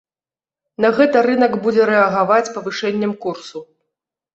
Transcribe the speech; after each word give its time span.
На 0.85 0.89
гэта 1.01 1.23
рынак 1.29 1.53
будзе 1.67 1.81
рэагаваць 1.93 2.43
павышэннем 2.59 3.19
курсу. 3.25 3.69